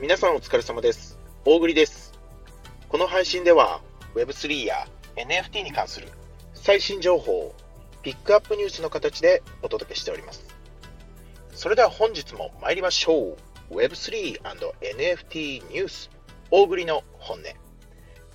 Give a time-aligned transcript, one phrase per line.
[0.00, 1.18] 皆さんお疲れ様です。
[1.44, 2.14] 大栗です。
[2.88, 3.82] この配信では
[4.14, 6.08] Web3 や NFT に関する
[6.54, 7.54] 最新情報を
[8.00, 10.46] ピックアップニュースの形でお届けしております。
[11.52, 13.36] それでは本日も参りましょ
[13.70, 13.74] う。
[13.74, 16.10] Web3&NFT ニュース
[16.50, 17.42] 大栗の本音。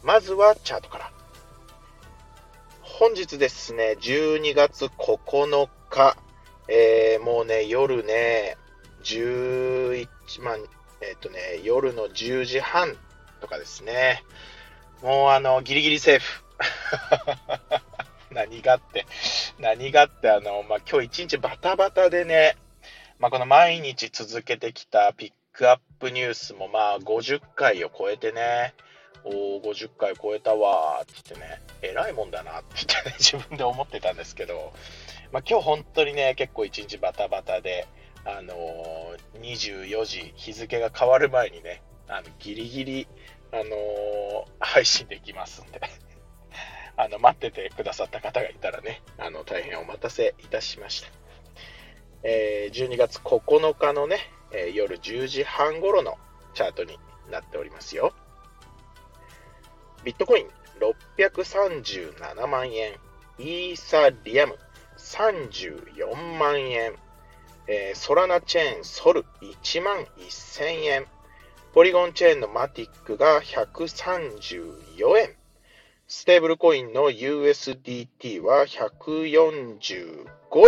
[0.04, 1.12] まずはチャートから。
[2.84, 6.16] 本日ですね、12月9日、
[6.68, 8.56] えー、もうね、夜ね、
[9.04, 10.08] 11
[10.44, 10.60] 万、
[11.08, 12.96] えっ、とね、夜の10時半
[13.42, 14.24] とかですね。
[15.02, 16.44] もうあの、ギリギリセーフ。
[18.32, 19.06] 何がって、
[19.60, 22.58] 何がって、あの、まあ、今日一日バタバタでね、
[23.20, 28.74] まあ、この毎日続けてきたピックアップニュースもまあ50回を超えてね、
[29.24, 34.74] おー50回超えたわーって言ってね、偉いもんだなって言ってね、自分で思ってたんですけど、
[35.32, 37.88] まあ、今日本当にね、結構一日バタバタで、
[38.26, 43.08] あのー、24時、日付が変わる前にね、あのギリギリ、
[43.52, 45.80] あのー、配信できますんで、
[46.98, 51.10] あの待っててくださった方がいたらね、あの大変お待たせいたしました。
[52.24, 54.18] えー、12月9日のね、
[54.52, 56.18] えー、夜10時半頃の
[56.56, 56.98] チャートに
[57.30, 58.14] なっておりますよ。
[60.04, 62.94] ビットコイン637万円、
[63.38, 64.58] イーサリアム
[64.98, 66.96] 34万円、
[67.68, 71.06] えー、ソラナチェーンソル1万1000円、
[71.74, 75.36] ポリゴンチェーンのマティックが134円、
[76.08, 80.26] ステーブルコインの USDT は145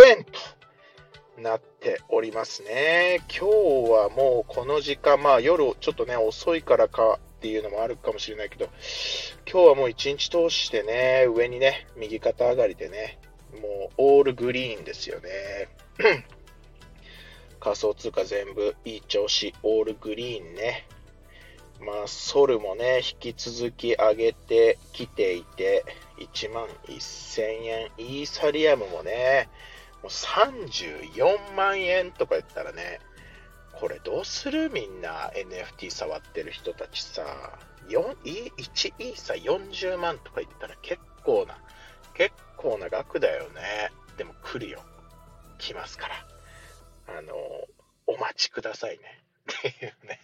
[0.08, 0.32] 円と
[1.40, 3.20] なっておりますね。
[3.28, 8.68] 今日はもうこの時間、まあ夜ちょっとね遅いからかっていうのもあるかもしれないけど、
[9.50, 13.20] 今日はもう一日通してね、上にね、右肩上がりでね、
[13.62, 15.68] もうオールグリーンですよね。
[17.60, 20.86] 仮想通貨全部いい調子、オールグリーンね。
[21.80, 25.84] まあ、ソルもね、引き続き上げてきていて、
[26.18, 27.90] 1万1000円。
[27.98, 29.48] イーサリアムもね、
[30.02, 33.00] もう34万円とか言ったらね、
[33.80, 34.70] これどうする？
[34.70, 41.56] みんな NFT 触ってる人たちさ、4 1イーサ40万とか言ったら結構な、
[42.14, 43.92] 結構な額だよね。
[44.16, 44.82] でも来るよ。
[45.58, 46.26] 来ますから。
[47.08, 47.34] あの、
[48.06, 49.22] お待ちくださいね。
[49.52, 50.20] っていうね。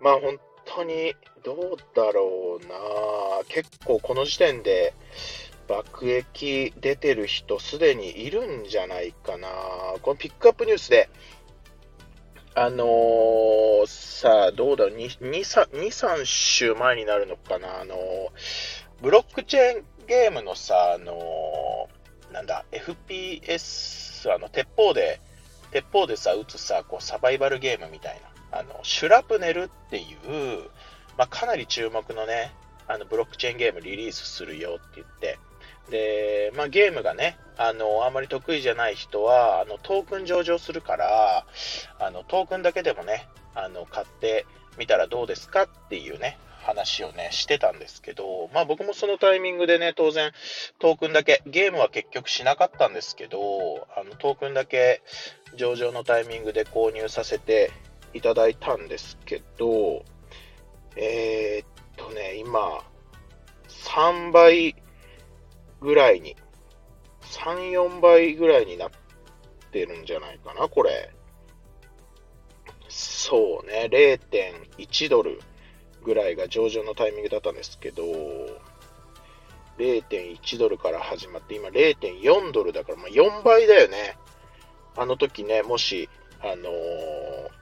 [0.00, 2.74] まあ本当にどうだろうな。
[3.48, 4.94] 結構この時点で
[5.68, 9.48] 爆撃出てる人すでにいるんじゃないかな。
[10.02, 11.08] このピックアップニュースで、
[12.54, 17.98] あのー、さあ、どうだろう、2、3、2 3週前になるのかな、あのー、
[19.00, 25.20] ブロックチェーンゲームのさ、あのー、なんだ、FPS、あの、鉄砲で、
[25.70, 30.68] 鉄砲でさ、撃つさ、こう、サバイバルゲームみたいな、あの、シュラプネルっていう、
[31.16, 32.52] まあ、かなり注目のね、
[32.86, 35.38] あの、ブロックチェーンゲームリリースするよって言って、
[35.90, 41.46] で、まあ、ゲームがね、あの、あんまり得意じゃない人は、あの、トークン上場するから、
[41.98, 44.46] あの、トークンだけでもね、あの、買って
[44.78, 50.32] みたらどうですかっていうね、話をね、してたんですけど、まあ僕もそのタイミングでね、当然、
[50.78, 55.02] トークンだけ、ゲームは結局しなかったんですけど、あの、トークンだけ
[55.56, 57.70] 上場のタイミングで購入させて
[58.14, 60.04] いただいたんですけど、
[60.96, 62.84] えー、っとね、今、
[63.68, 64.76] 3倍
[65.80, 66.36] ぐらいに、
[67.22, 68.90] 3、4倍ぐらいになっ
[69.72, 71.10] てるんじゃないかな、これ。
[72.88, 75.40] そうね、0.1ドル
[76.04, 78.02] ぐらいが上場のタイミングだったんですけど、
[79.78, 84.16] 0.1ドルから始まって、今0.4ドルだから、まあ、4倍だよね。
[84.96, 86.08] あの時ね、もし、
[86.40, 86.62] あのー、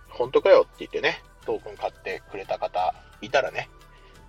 [0.09, 3.69] 本当かよって言ってね、トークン買ってくれた方いたらね、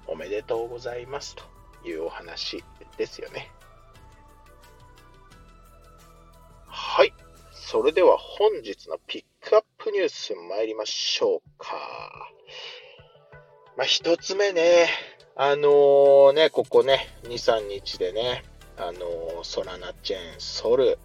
[0.07, 1.43] おめでとうございますと
[1.88, 2.63] いうお話
[2.97, 3.51] ですよね。
[6.67, 7.13] はい。
[7.52, 11.78] それでは本日のピックアップニュース参りましょうか。
[13.81, 14.89] まあ、一つ目ね、
[15.35, 18.43] あのー、ね、ここね、2、3日でね、
[18.78, 20.99] あのー、ソラナチェーン、ソル、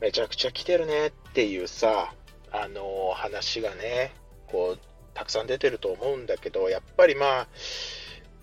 [0.00, 2.14] めちゃくちゃ来てるねっていうさ、
[2.52, 4.14] あのー、話がね、
[4.46, 4.78] こう、
[5.12, 7.48] たくさん出てると思うんだけど、やっぱりまあ、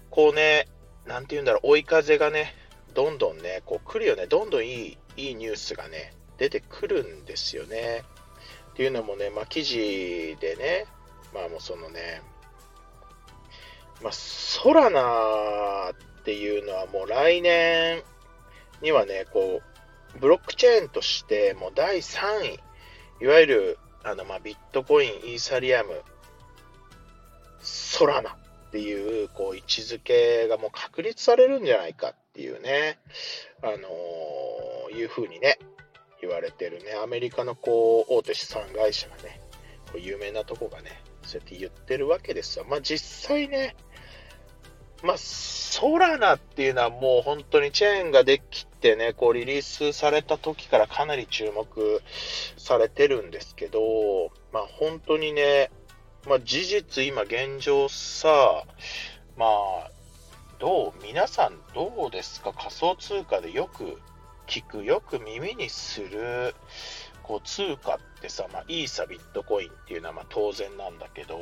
[0.10, 0.68] こうね、
[1.06, 2.54] なんて言うんだろう、追い風がね、
[2.94, 8.04] どんどんね、こう来るよね、どんどんいい、いいニュースがね、出てくるんですよね。
[8.72, 10.88] っていうのもね、まあ、記事でね、
[11.34, 12.22] まあもうそのね、
[14.02, 18.04] まあ、ソラナっていうのはもう来年
[18.82, 19.62] にはね、こ
[20.16, 22.60] う、ブロックチェーンとしてもう第3位、
[23.22, 26.02] いわゆるあのまあビットコイン、イーサリアム。
[27.64, 32.98] ソラナっていう、こう、位置づけがもう確立されるんじゃないかっていうね、
[33.62, 34.62] あのー
[34.92, 35.58] いうふうにね、
[36.22, 39.42] 言われてるね、アメリカのこう、大手資産会社がね、
[39.92, 42.66] こう有名なとこがね、そうやって言ってるわけですよ。
[42.68, 43.76] まあ実際ね、
[45.04, 52.02] まあ、ソラナっていうのはもう本当にチェーンができてね、こうリリースされた時からかなり注目
[52.58, 53.80] されてるんですけど、
[54.52, 55.72] まあ本当にね、
[56.28, 58.64] まあ事実今現状さ、
[59.38, 59.92] まあ、
[60.60, 62.54] どう、皆さんどうですか？
[62.54, 64.00] 仮想通貨でよく
[64.46, 66.54] 聞く、よく耳にする、
[67.24, 71.40] こう通貨ってさ、まあ、イーサ、ビットコインっていうのはまあ当然なんだけど、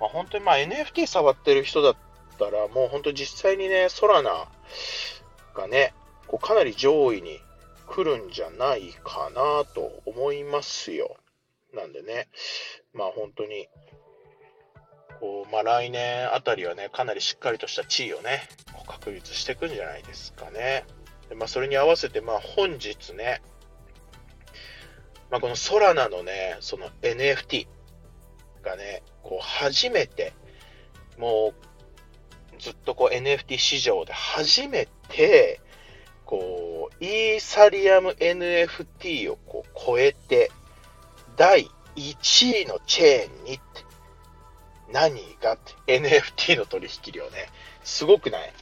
[0.00, 2.07] まあ、本当にまあ NFT 触ってる人だって
[2.46, 4.48] ったら、もう本当実際にね、ソラナ
[5.54, 5.92] がね、
[6.28, 7.40] こうかなり上位に
[7.86, 11.16] 来るんじゃないかなと思いますよ。
[11.74, 12.28] なんでね、
[12.94, 13.68] まあ本当に、
[15.20, 18.42] こうまあ、来年あたりはね、かなりしっかりとした地位をね、
[18.72, 20.84] こう確立していくんじゃないですかね。
[21.28, 23.42] でまあ、それに合わせて、まあ、本日ね、
[25.30, 27.66] まあ、このソラナのね、その NFT
[28.62, 30.32] がね、こう初めて、
[31.18, 31.67] もう
[32.58, 35.60] ずっとこう NFT 市場で初めて、
[36.24, 40.50] こう、イーサリアム NFT をこう超えて、
[41.36, 43.62] 第1位のチェーンにって、
[44.92, 47.48] 何がって NFT の取引量ね、
[47.84, 48.52] すごくない？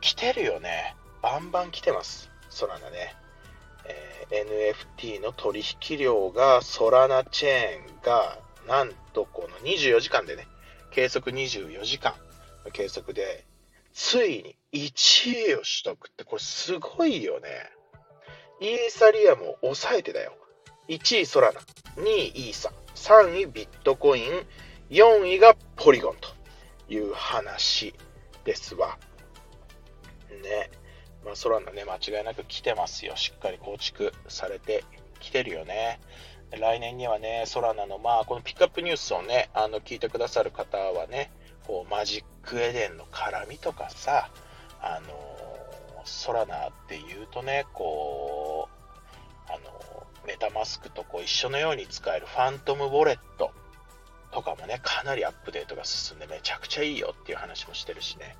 [0.00, 0.96] 来てるよね。
[1.22, 2.30] バンバン来てます。
[2.50, 3.14] ソラナね。
[3.84, 4.16] えー
[4.96, 10.48] NFT の取引量がソラナチェーンがなんとこの24時間でね、
[10.90, 12.14] 計測24時間
[12.66, 13.46] の計測で、
[13.92, 17.48] ついに1位を取得ってこれすごいよね。
[18.60, 20.36] イーサリアムを抑えてだよ。
[20.88, 21.60] 1位ソラナ、
[22.02, 24.24] 2位イーサ、3位ビットコイン、
[24.90, 26.28] 4位がポリゴンと
[26.92, 27.94] いう話
[28.44, 28.98] ですわ。
[30.42, 30.70] ね。
[31.24, 33.16] まあ、ソラナね、間違いなく来てますよ。
[33.16, 34.84] しっかり構築されて
[35.20, 36.00] きてるよね。
[36.52, 41.30] 来年にはね、ソラナの、まあ、このピックアップニュースをね、あの、聞いてくださる方はね、
[41.66, 44.30] こう、マジックエデンの絡みとかさ、
[44.80, 48.68] あの、ソラナっていうとね、こ
[49.48, 53.52] う、あの、メタマスクとこう一緒のように使えるファントムウォレット
[54.32, 58.36] とかもね、かなりアップデートが進んでめちゃくちゃいいよっていう話もしてるしね。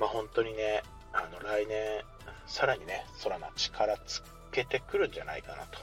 [0.00, 0.82] まあ本当にね、
[1.12, 2.02] あの来年、
[2.46, 4.22] さらにね、ソラナ力つ
[4.52, 5.78] けてくるんじゃないかなと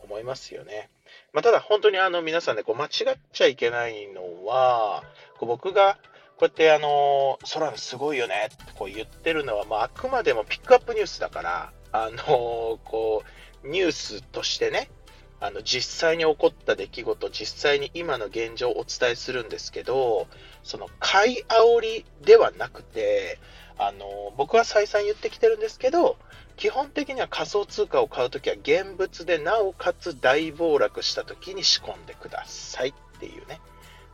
[0.00, 0.90] 思いますよね。
[1.32, 5.04] まあ、ただ本当にあの皆さんね、こう間違っちゃいけないのは、
[5.38, 5.98] こう僕が
[6.40, 13.22] こうやってあの、ソラナすごいよねってこう言ってるのは、まあ、あくまでもピックアップニュースだから、あの、こ
[13.62, 14.90] う、ニュースとしてね、
[15.38, 20.26] あの、実際に起こった出来事、実際に今の現状をお伝えするんですけど、
[20.62, 23.38] その買い煽りではなくて、
[23.78, 26.16] あの、僕は再三言ってきてるんですけど、
[26.60, 33.62] 基本的には仮想通貨を買うときは現物でなおかつ大暴落したときに仕込んでくださいっていうね、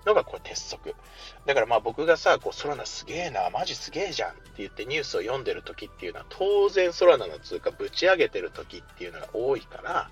[0.06, 0.94] のがこれ鉄則。
[1.44, 10.11] だからまあ僕がさ、こうソラナすげえな、マジすげえじゃんって言ってニュースを読んでるときっていうのは当然ソラナの通貨ぶち上げてるときっていうのが多いから、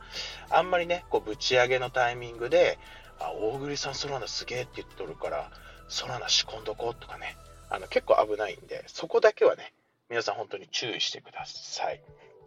[0.50, 2.80] あんまりね、こうぶち上げのタイミングで、
[3.20, 5.52] あ、大栗さんソラナすげえって言っとるから、
[5.86, 7.36] ソラナ仕込んどこうとかね、
[7.70, 9.72] あの結構危ないんで、そこだけはね、
[10.10, 12.02] 皆さん本当に注意してください。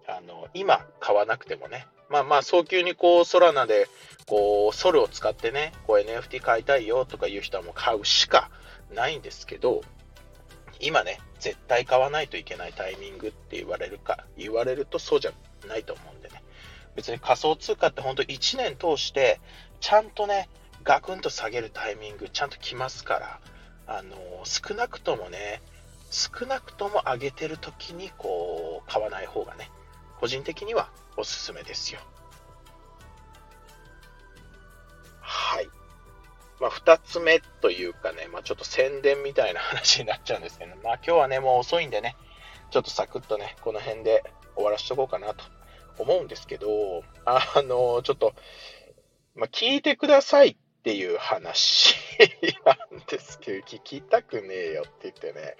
[0.07, 3.87] あの、今買わなくてもね、まあまあ早急にこうソラナで
[4.25, 8.49] こうソルを使ってね、こう NFT 買いたいよとかいう人はもう買うしか
[8.93, 9.81] ないんですけど、
[10.79, 15.31] 今ね、絶対買わないといけないタイミングって言われるか、言われるとそうじゃ
[15.67, 16.43] ないと思うんでね。
[16.95, 19.39] 別に仮想通貨って本当1年通して、
[19.79, 20.49] ちゃんとね、
[20.83, 23.39] ガクンと下げるタイミングちゃんと来ますから、
[23.87, 25.61] あの少なくともね、
[26.09, 29.69] 少なくとも上げてる時にこう買わない方がね、
[30.19, 31.99] 個人的にはおすすめですよ。
[35.21, 35.69] はい。
[36.59, 42.15] まあ、二つ目というかね、まあ、ちょっと宣伝みたいな話になっちゃうんですけど、まあ、今日はね、もう遅いんでね、
[42.71, 44.23] ちょっとサクッとね、この辺で
[44.55, 45.43] 終わらしとこうかなと
[45.99, 48.33] 思うんですけど、あの、ちょっと、
[49.35, 51.95] まあ、聞いてくださいっていう話
[52.65, 55.57] なんですけど、聞きたくねえよって言ってね、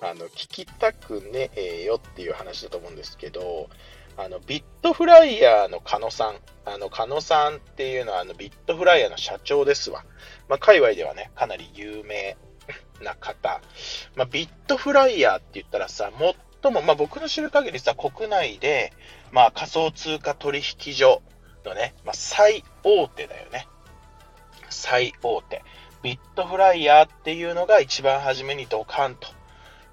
[0.00, 3.68] あの、聞きたくねえよっていう話だと思うんですけど、
[4.16, 10.04] あの、ビットフライヤーの狩野さん、あの、狩野さんっていうのは、あの、ビットフライヤーの社長ですわ。
[10.48, 12.36] まあ、界隈ではね、かなり有名
[13.00, 13.60] な方。
[14.16, 16.10] まあ、ビットフライヤーって言ったらさ、
[16.62, 18.92] 最も、まあ、僕の知る限りさ、国内で、
[19.30, 21.22] まあ、仮想通貨取引所
[21.64, 23.68] のね、まあ、最大手だよね。
[24.70, 25.62] 最大手。
[26.02, 29.28] ビットフライヤーっていうのが一番初めにドカンと、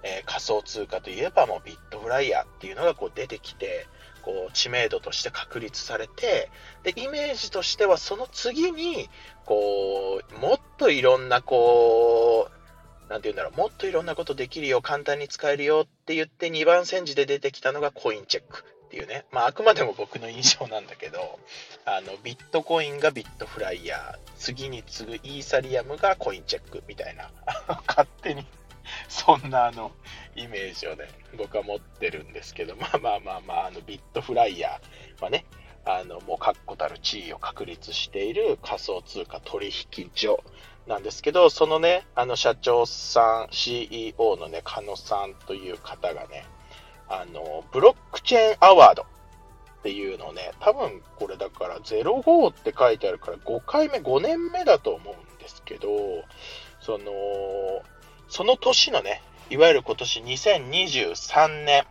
[0.04, 3.88] えー、仮想通貨といえばもうビットフライヤーっていうのがこう出てきて、
[4.22, 6.50] こう知名度として確立されて、
[6.84, 9.10] で、イメージとしてはその次に、
[9.46, 18.66] こう、もっといろんなこう、なんて言うんだろう、もっといろんなことできるよ、簡単に使えるよって言って2番煎じで出てきたのがコインチェック
[18.96, 21.38] っていうね、まああくまでも僕の印象なんだけど、
[21.84, 27.30] あの、ビットコインがビットフライヤー、次に次ぐイーサリアムがコインチェックみたいな、
[27.86, 28.48] 勝手に
[29.10, 29.92] そんなあの、
[30.38, 35.46] イメージをね、僕は持ってるんですけど、まあまあまあまあ、あの、ビットフライヤーはね、
[35.84, 40.42] あの、もう確固たる地位を確立している仮想通貨取引所
[40.88, 46.46] なんですけど、そのね、あの社長さん、CEO のね、狩野さんという方がね、
[47.08, 49.06] あの、ブロックチェーンアワードっ
[49.84, 55.88] ていうのをね、多分これだから05って書いてあるから5回目、5年目だと思うんですけど、
[56.82, 57.06] その、
[58.28, 61.86] その年のね、いわゆる今年2023年、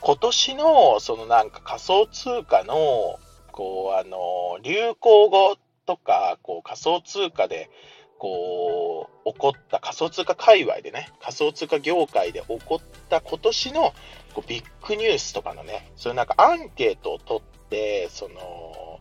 [0.00, 3.18] 今年のそのなんか仮想通貨の、
[3.50, 7.70] こう、あの、流行語とか、こう仮想通貨で、
[8.18, 13.94] こう、起こった仮想通貨界隈でね、仮想通貨業界で起こった今年の
[14.34, 19.00] こうビッグニュースとかのね、そういうなんかアンケートを取って、その、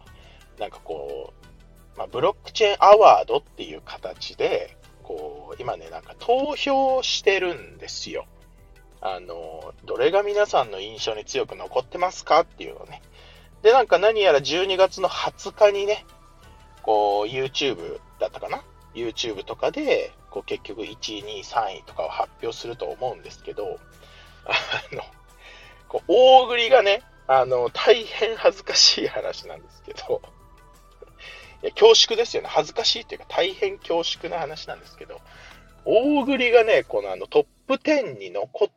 [0.59, 1.33] なんかこ
[1.95, 8.25] う、まあ、ブロックチェーンアワードっていう形で、こう、今ね、なんか投票してるんですよ。
[9.01, 13.01] あの、どれが皆さんの印象に強く残ってますかっていうのね。
[13.61, 16.05] で、なんか何やら12月の20日にね、
[16.81, 18.63] こう、YouTube だったかな
[18.95, 23.79] ?YouTube とかで、こう結局1位、2位、3位とかを発表すると思うんですけど、
[24.45, 25.03] あの、
[25.87, 30.21] こう大栗がね、あの、大変恥ずかしい話なんですけど、
[31.63, 32.49] いや恐縮ですよね。
[32.49, 35.21] 恥ずかしいっていうか大変恐縮な話なんですけど、
[35.85, 38.69] 大栗がね、このあのトップ10に残っ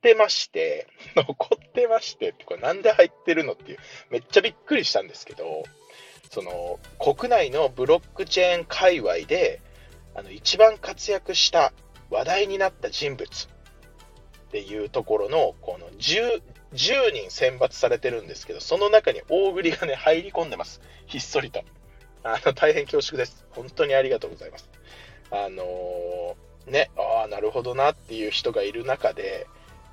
[0.00, 0.86] てまして、
[1.16, 3.78] 残ってましてってこれなんで入ってるのっていう、
[4.10, 5.64] めっちゃびっくりしたんですけど、
[6.30, 9.60] その国内のブロックチェーン界隈で
[10.14, 11.72] あの一番活躍した
[12.08, 16.40] 話題になった人物っていうところのこの 10,
[16.72, 20.80] 10人選抜されてるんですけど、その中に大栗がね、入り込んでます。
[21.06, 21.62] ひっそりと。
[22.24, 23.46] あの、大変恐縮です。
[23.50, 24.68] 本当にありがとうございます。
[25.30, 29.46] あのー、ね、ああ、なるほどなっていう人がいる中で、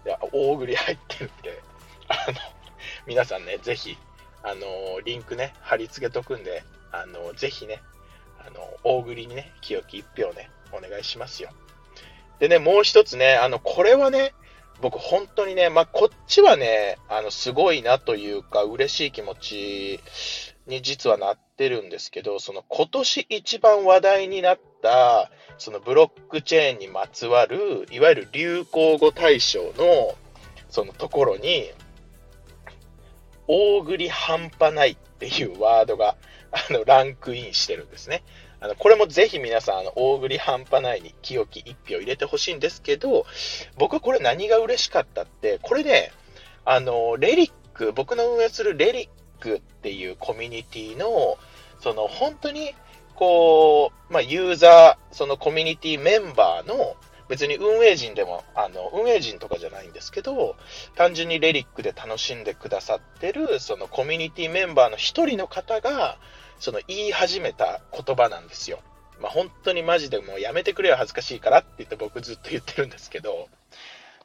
[0.06, 1.62] いや大栗入ってるんで、
[2.08, 2.38] あの、
[3.06, 3.96] 皆さんね、ぜひ、
[4.44, 7.82] あの、リンクね、貼り付けとくんで、あのー、ぜひね、
[8.46, 11.50] あの、大栗にね、清き一票ね、お願いしますよ。
[12.40, 14.34] でね、もう一つね、あの、これはね、
[14.82, 20.00] 僕本当にね、まあ、こっちはね、あの、すごいなというか、嬉しい気持ち
[20.68, 30.16] に実はなってるんですけど、その今年一番話題になった、そのブロックチェーンにまつわる、いわゆる流行語大賞の、
[30.70, 31.72] そのところに、
[33.48, 36.16] 大栗半端ないっていうワードが、
[36.52, 38.24] あの、ランクインしてるんですね。
[38.60, 43.26] あの、これもぜひ皆さん、あの、大栗半端ないに清き一票入れてほしいんですけど、
[43.78, 46.12] 僕はこれ何が嬉しかったって、これね、
[46.66, 51.38] あの、レリック、僕の運営するレリックっていうコミュニティの、
[51.80, 52.74] その本当に、
[53.16, 56.96] こう、まあ、ユーザー、そのコミュニティメンバーの、
[57.30, 60.56] 別に運営陣でも、あの、運営陣とかじゃないんですけど、
[60.96, 66.18] 単純にレリックで楽しんでくださってる、そのコミュニティメンバーの一人の方が、
[66.60, 68.80] その言い始めた言葉なんですよ。
[69.20, 73.50] まあ、本当にマジでもうやめてくれよ恥ずかしいからって言って僕ずっと言ってるんですけど、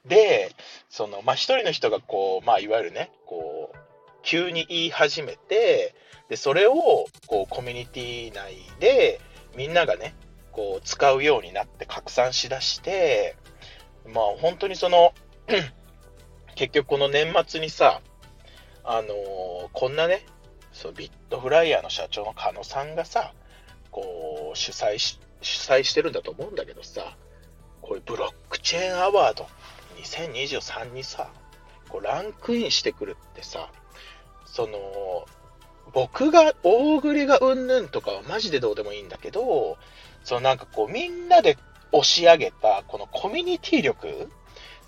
[0.04, 0.54] で、
[0.88, 3.76] その、まあ、一人の人がこう、まあ、いわゆるね、こう、
[4.23, 5.94] 急に言い始めて、
[6.28, 6.75] で、それを、
[7.26, 9.21] こう、コミュニティ内で、
[9.56, 10.14] みんながね、
[10.52, 13.37] こう、使うようになって拡散しだして、
[14.06, 15.12] まあ、本当にその、
[16.54, 18.02] 結局この年末にさ、
[18.85, 20.26] あのー、こんなね、
[20.73, 23.32] そうビットフライヤーの社長の狩野さんがさ、
[23.90, 27.16] こう、主催し、主催してるんだと思うんだけどさ、
[27.80, 29.47] こういうブロックチェーンアワード
[30.02, 31.30] 2023にさ、
[31.88, 33.71] こうランクインしてくるってさ、
[34.47, 35.26] その、
[35.92, 39.76] 僕が、大栗がうんぬんとかはマジでどうでもいいんだけど、
[40.25, 41.58] そのなんかこうみんなで
[41.90, 44.14] 押し上げたこのコミュニティ力っ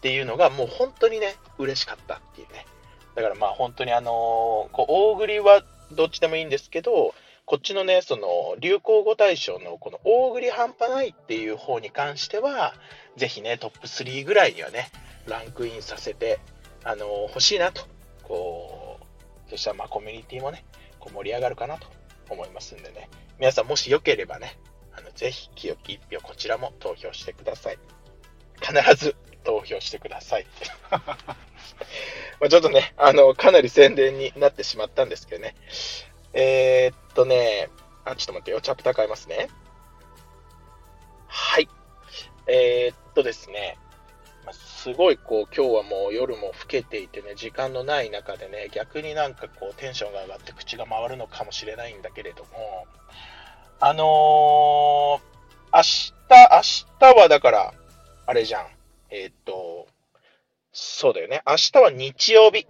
[0.00, 2.66] ていうのがもう本当にね、嬉しかったっていうね。
[3.14, 7.14] だからまあ本当にあのー、こう大栗はどっちでもいいんですけど、
[7.46, 12.74] こっちのね、その流行語大賞のこの大栗半端ないっていう方に関しては、
[13.16, 14.90] ぜひね、トップ3ぐらいにはね、
[15.26, 16.40] ランクインさせて、
[16.84, 17.82] あのー、欲しいなと、
[18.22, 18.98] こ
[19.46, 20.64] う、そしたらまあコミュニティもね、
[21.04, 21.86] こう盛り上がるかなと
[22.30, 24.58] 思いますんでね、皆さんもしよければね、
[24.96, 27.78] あのぜひ清き一票こちらも投票してください。
[28.60, 30.46] 必ず投票してください。
[32.40, 35.54] まちょっとね、あの、かなり宣伝になってしまったんですけどね。
[36.32, 37.68] えー、っとね、
[38.04, 39.48] あ、ちょっと待ってよ、チャプター変えますね。
[41.26, 41.68] はい。
[42.46, 43.78] えー、っとですね、
[44.52, 52.86] すごいこう今日はもう夜も更けていてね、時間のない中でね、逆になんかこうテンションが上がって口が回るのかもしれないんだけれども、
[53.80, 57.74] あのー、明日、明日はだから、
[58.26, 58.66] あれじゃん。
[59.10, 59.86] えー、っと、
[60.72, 61.42] そうだよね。
[61.46, 62.66] 明日は日曜日。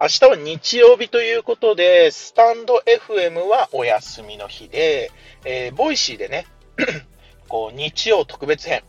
[0.00, 5.10] 明日は日曜日ということで、スタンド FM はお休みの日で、
[5.44, 6.46] えー、 Voicy でね、
[7.48, 8.82] こう日曜特別編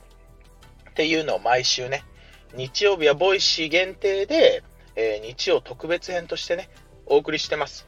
[0.98, 2.04] っていうのを毎週ね、
[2.56, 4.64] 日曜日は Voicy 限定で、
[4.96, 6.70] えー、日曜特別編としてね、
[7.06, 7.86] お送りしてます。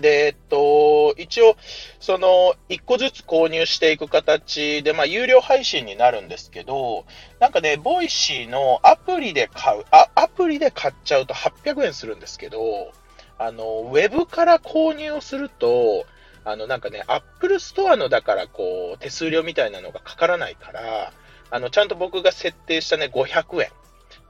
[0.00, 1.56] で、えっと、一応、
[1.98, 7.04] その、一個ずつ購入していく形で、まあ、有料配信になるんですけど、
[7.40, 12.92] なんかね、 Voicy のアプリで買う、あ、アプリで買っちゃうと800円するんですけど、
[13.38, 16.06] あの、ウェブから購入をすると、
[16.44, 21.12] あの、なんかね、 Apple Store のだから、こう、手数料みたいなのがかからないから、
[21.54, 23.68] あの、ちゃんと僕が設定したね、500円。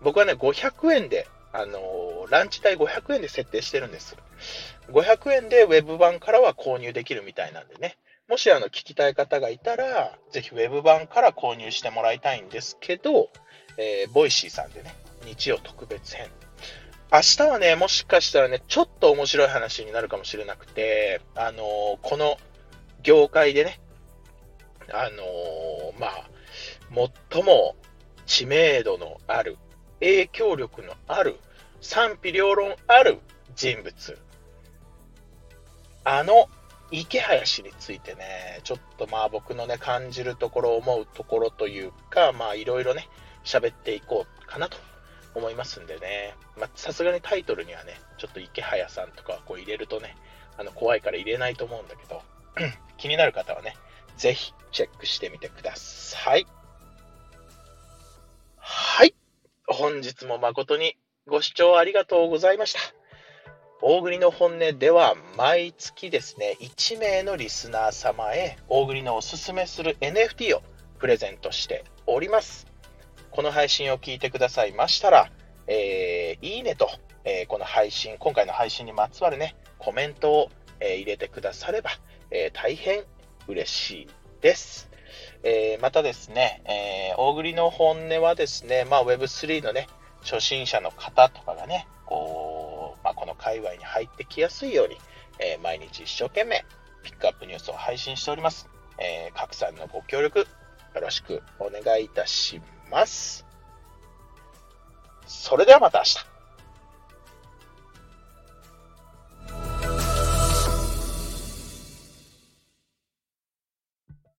[0.03, 4.15] 僕はね、500円で、あの、ランチ代500円で設定してるんです。
[4.91, 7.97] 500円で Web 版からは購入できるみたいなんでね。
[8.29, 13.31] もしあの聞きたい方がいたら、ぜひ Web 版から購入してもらいたいんですけど、
[13.79, 16.29] えー、 Voicy さんでね、日曜特別編。
[17.11, 22.37] 明日はね、もしかしたらね、ちょっと面白い話になるかもしれなくて、あのー、この
[23.03, 23.81] 業界でね、
[24.93, 26.34] あのー、まあ、
[27.31, 27.77] 最も
[28.27, 29.59] 知名度のある、
[30.01, 31.37] 影響力のある、
[31.81, 33.19] 賛否両論ある
[33.55, 34.19] 人物。
[36.05, 36.49] あの
[36.91, 43.09] 池林についてね、ちょっとまあ僕のね、感じるところ、思うところというか、まあいろいろね、
[43.45, 44.77] 喋っていこうかなと
[45.35, 50.17] 思いますんでね、まさすがにタイトルにはね、ちょっと池早さんとかこう入れるとね、
[50.57, 52.23] あの怖いから入れないと思うんだけど、
[52.97, 53.77] 気になる方はね、
[54.17, 56.37] ぜひチェックしてみてくださ。
[56.37, 56.47] い。
[59.75, 62.79] 本日も誠にご視聴ありがとうございました。
[63.83, 70.63] 大栗の本音では毎月ですね、1名のリスナー様へ大栗のおすすめする NFT を
[71.01, 72.69] プレゼントしております。
[73.33, 75.29] この配信を聞いてくださいましたら、
[75.67, 76.89] えー、いいねと、
[77.25, 81.91] えー、この配信、今回の配信にまつわるね、コメントを、えー、入れてくだされば、
[82.31, 83.03] え大変
[83.49, 84.09] 嬉しい
[84.41, 84.94] です。
[85.45, 89.87] えまたですね、え大栗の本音はですね、まあ、Web3 のね、
[90.23, 94.97] 初心者の方とかがね、こう、まあ、この界隈に入ってきやすいように、
[95.39, 96.65] えー、毎日一生懸命
[97.03, 98.69] ピックアップニュースを配信しております。
[98.99, 100.47] えー、拡散のご協力よ
[101.01, 103.45] ろしくお願いいたします。
[105.27, 106.34] それではまた明日。